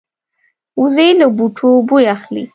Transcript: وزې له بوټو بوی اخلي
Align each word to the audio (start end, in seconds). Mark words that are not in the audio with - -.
وزې 0.81 1.07
له 1.19 1.27
بوټو 1.35 1.69
بوی 1.87 2.05
اخلي 2.15 2.43